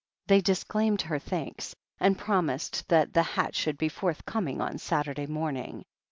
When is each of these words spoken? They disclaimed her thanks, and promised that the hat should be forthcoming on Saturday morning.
They 0.25 0.41
disclaimed 0.41 1.03
her 1.03 1.19
thanks, 1.19 1.75
and 1.99 2.17
promised 2.17 2.87
that 2.89 3.13
the 3.13 3.21
hat 3.21 3.53
should 3.53 3.77
be 3.77 3.87
forthcoming 3.89 4.59
on 4.59 4.79
Saturday 4.79 5.27
morning. 5.27 5.85